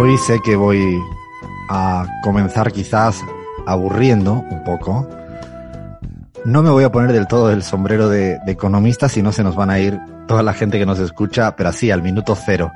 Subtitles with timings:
[0.00, 1.02] Hoy sé que voy
[1.68, 3.20] a comenzar quizás
[3.66, 5.08] aburriendo un poco.
[6.44, 9.56] No me voy a poner del todo el sombrero de, economista, si no se nos
[9.56, 9.98] van a ir
[10.28, 12.70] toda la gente que nos escucha, pero así, al minuto cero.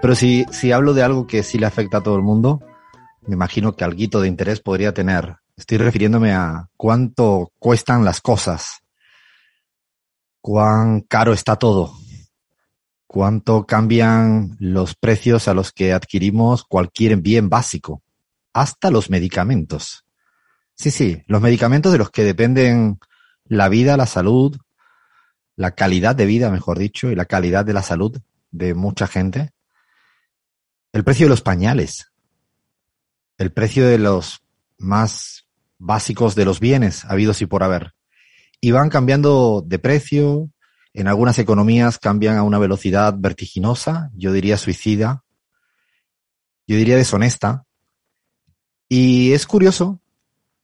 [0.00, 2.62] Pero si, si hablo de algo que sí le afecta a todo el mundo,
[3.26, 5.38] me imagino que algo de interés podría tener.
[5.56, 8.84] Estoy refiriéndome a cuánto cuestan las cosas,
[10.40, 11.94] cuán caro está todo,
[13.08, 18.02] cuánto cambian los precios a los que adquirimos cualquier bien básico,
[18.52, 20.04] hasta los medicamentos.
[20.74, 23.00] Sí, sí, los medicamentos de los que dependen
[23.46, 24.56] la vida, la salud,
[25.56, 29.50] la calidad de vida, mejor dicho, y la calidad de la salud de mucha gente.
[30.92, 32.12] El precio de los pañales,
[33.38, 34.42] el precio de los
[34.76, 35.46] más
[35.78, 37.94] básicos de los bienes habidos y por haber.
[38.60, 40.50] Y van cambiando de precio,
[40.94, 45.24] en algunas economías cambian a una velocidad vertiginosa, yo diría suicida,
[46.66, 47.64] yo diría deshonesta.
[48.88, 50.00] Y es curioso,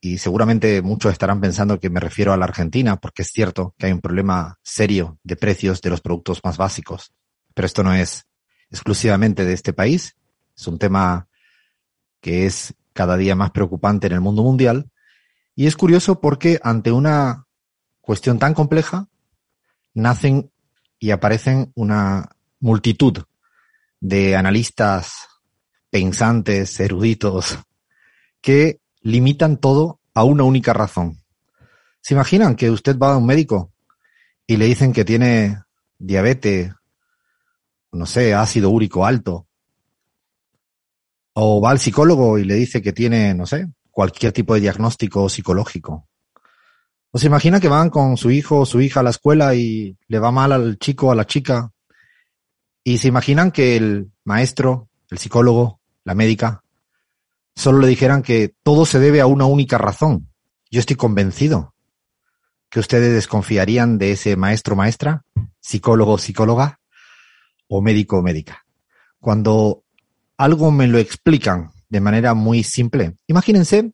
[0.00, 3.86] y seguramente muchos estarán pensando que me refiero a la Argentina, porque es cierto que
[3.86, 7.12] hay un problema serio de precios de los productos más básicos.
[7.54, 8.26] Pero esto no es
[8.70, 10.16] exclusivamente de este país,
[10.56, 11.28] es un tema
[12.20, 14.90] que es cada día más preocupante en el mundo mundial.
[15.54, 17.46] Y es curioso porque ante una
[18.00, 19.08] cuestión tan compleja,
[19.94, 20.50] nacen
[20.98, 23.24] y aparecen una multitud
[24.00, 25.28] de analistas,
[25.90, 27.58] pensantes, eruditos,
[28.40, 31.22] que limitan todo a una única razón.
[32.00, 33.72] ¿Se imaginan que usted va a un médico
[34.46, 35.62] y le dicen que tiene
[35.98, 36.72] diabetes,
[37.92, 39.46] no sé, ácido úrico alto,
[41.34, 45.28] o va al psicólogo y le dice que tiene, no sé, cualquier tipo de diagnóstico
[45.28, 46.08] psicológico.
[47.14, 49.98] ¿O se imagina que van con su hijo o su hija a la escuela y
[50.08, 51.70] le va mal al chico o a la chica?
[52.82, 56.64] Y se imaginan que el maestro, el psicólogo, la médica,
[57.54, 60.30] solo le dijeran que todo se debe a una única razón.
[60.70, 61.74] Yo estoy convencido
[62.70, 65.22] que ustedes desconfiarían de ese maestro maestra,
[65.60, 66.80] psicólogo psicóloga
[67.68, 68.64] o médico médica.
[69.20, 69.84] Cuando
[70.38, 73.18] algo me lo explican de manera muy simple.
[73.26, 73.92] Imagínense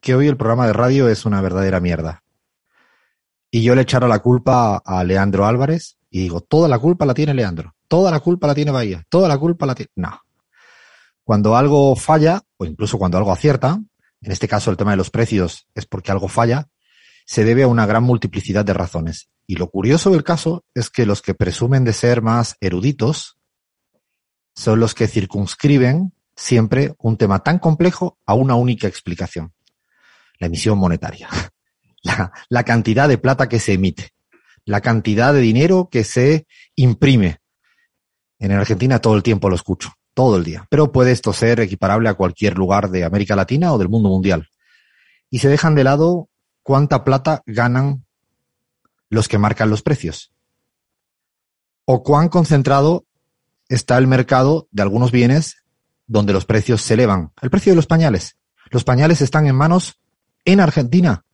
[0.00, 2.23] que hoy el programa de radio es una verdadera mierda.
[3.54, 7.14] Y yo le echara la culpa a Leandro Álvarez y digo, toda la culpa la
[7.14, 9.92] tiene Leandro, toda la culpa la tiene Bahía, toda la culpa la tiene...
[9.94, 10.22] No.
[11.22, 13.80] Cuando algo falla, o incluso cuando algo acierta,
[14.20, 16.66] en este caso el tema de los precios es porque algo falla,
[17.26, 19.28] se debe a una gran multiplicidad de razones.
[19.46, 23.38] Y lo curioso del caso es que los que presumen de ser más eruditos
[24.56, 29.54] son los que circunscriben siempre un tema tan complejo a una única explicación.
[30.40, 31.28] La emisión monetaria.
[32.48, 34.10] La, cantidad de plata que se emite.
[34.64, 37.38] La cantidad de dinero que se imprime.
[38.38, 39.92] En Argentina todo el tiempo lo escucho.
[40.12, 40.66] Todo el día.
[40.70, 44.48] Pero puede esto ser equiparable a cualquier lugar de América Latina o del mundo mundial.
[45.30, 46.28] Y se dejan de lado
[46.62, 48.04] cuánta plata ganan
[49.08, 50.32] los que marcan los precios.
[51.84, 53.06] O cuán concentrado
[53.68, 55.64] está el mercado de algunos bienes
[56.06, 57.32] donde los precios se elevan.
[57.40, 58.36] El precio de los pañales.
[58.70, 60.00] Los pañales están en manos
[60.44, 61.24] en Argentina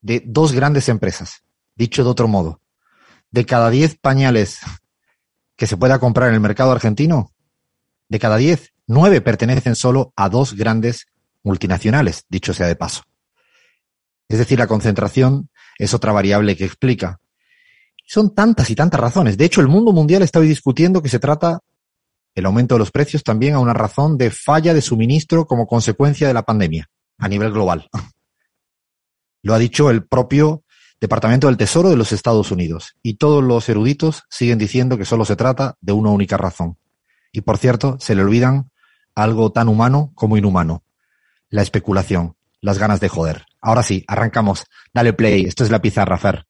[0.00, 1.42] de dos grandes empresas.
[1.74, 2.60] Dicho de otro modo,
[3.30, 4.60] de cada 10 pañales
[5.56, 7.32] que se pueda comprar en el mercado argentino,
[8.08, 11.06] de cada 10, 9 pertenecen solo a dos grandes
[11.42, 13.02] multinacionales, dicho sea de paso.
[14.28, 17.20] Es decir, la concentración es otra variable que explica
[18.08, 19.36] son tantas y tantas razones.
[19.36, 21.60] De hecho, el mundo mundial está hoy discutiendo que se trata
[22.34, 26.26] el aumento de los precios también a una razón de falla de suministro como consecuencia
[26.26, 26.88] de la pandemia
[27.18, 27.88] a nivel global.
[29.48, 30.62] Lo ha dicho el propio
[31.00, 32.96] Departamento del Tesoro de los Estados Unidos.
[33.02, 36.76] Y todos los eruditos siguen diciendo que solo se trata de una única razón.
[37.32, 38.70] Y por cierto, se le olvidan
[39.14, 40.82] algo tan humano como inhumano.
[41.48, 43.46] La especulación, las ganas de joder.
[43.62, 44.66] Ahora sí, arrancamos.
[44.92, 45.46] Dale play.
[45.46, 46.44] Esto es la pizarra, Fer.